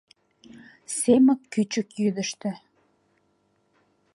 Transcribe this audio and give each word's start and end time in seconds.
Семык 0.97 1.41
кӱчык 1.53 1.89
йӱдыштӧ. 2.01 2.51